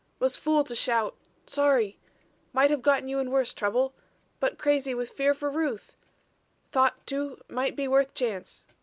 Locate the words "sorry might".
1.45-2.71